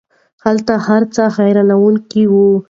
هلته 0.43 0.73
هر 0.87 1.01
څه 1.15 1.23
حیرانوونکی 1.35 2.23
وو. 2.31 2.45